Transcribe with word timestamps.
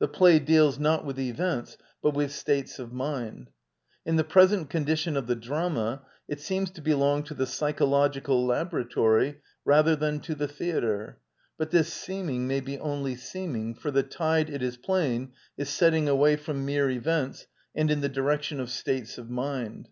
Thej?lay 0.00 0.38
deals, 0.38 0.78
not 0.78 1.04
with 1.04 1.18
events, 1.18 1.76
b 2.00 2.08
ut 2.08 2.14
with 2.14 2.30
states 2.30 2.78
of 2.78 2.90
muiSV 2.90 3.48
In 4.06 4.16
'TKe 4.16 4.28
present 4.28 4.70
condition 4.70 5.16
of 5.16 5.26
the 5.26 5.34
drama, 5.34 6.02
it 6.28 6.40
seems 6.40 6.70
to 6.70 6.80
be 6.80 6.94
long 6.94 7.24
to 7.24 7.34
the 7.34 7.44
psychological 7.44 8.46
laboratp 8.46 8.94
ry 8.96 9.36
rather 9.64 9.96
than 9.96 10.20
to 10.20 10.36
the 10.36 10.46
theatre, 10.46 11.18
buT 11.58 11.70
this 11.72 11.92
seeming 11.92 12.46
may 12.46 12.60
be 12.60 12.78
only 12.78 13.16
seeming, 13.16 13.74
for 13.74 13.90
the 13.90 14.04
tide, 14.04 14.48
it 14.48 14.62
is 14.62 14.76
plain, 14.76 15.32
is 15.56 15.70
setting 15.70 16.08
away 16.08 16.36
from 16.36 16.64
mere 16.64 16.88
events, 16.88 17.48
and 17.74 17.90
in 17.90 18.00
the 18.00 18.08
direction 18.08 18.60
of 18.60 18.70
states 18.70 19.18
of 19.18 19.28
mind. 19.28 19.88